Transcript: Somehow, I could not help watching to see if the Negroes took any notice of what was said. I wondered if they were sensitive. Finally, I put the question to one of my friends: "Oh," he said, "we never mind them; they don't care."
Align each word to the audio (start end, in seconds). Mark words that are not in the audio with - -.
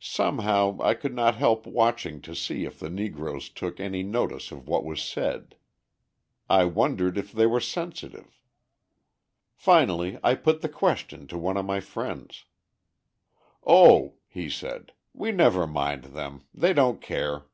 Somehow, 0.00 0.78
I 0.80 0.94
could 0.94 1.14
not 1.14 1.36
help 1.36 1.68
watching 1.68 2.20
to 2.22 2.34
see 2.34 2.64
if 2.64 2.80
the 2.80 2.90
Negroes 2.90 3.48
took 3.48 3.78
any 3.78 4.02
notice 4.02 4.50
of 4.50 4.66
what 4.66 4.84
was 4.84 5.00
said. 5.00 5.54
I 6.50 6.64
wondered 6.64 7.16
if 7.16 7.30
they 7.30 7.46
were 7.46 7.60
sensitive. 7.60 8.40
Finally, 9.54 10.18
I 10.20 10.34
put 10.34 10.62
the 10.62 10.68
question 10.68 11.28
to 11.28 11.38
one 11.38 11.56
of 11.56 11.64
my 11.64 11.78
friends: 11.78 12.44
"Oh," 13.64 14.14
he 14.26 14.50
said, 14.50 14.94
"we 15.12 15.30
never 15.30 15.64
mind 15.68 16.06
them; 16.06 16.42
they 16.52 16.72
don't 16.72 17.00
care." 17.00 17.44